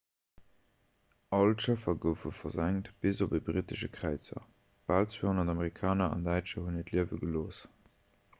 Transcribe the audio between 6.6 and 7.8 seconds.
hunn hiert liewe gelooss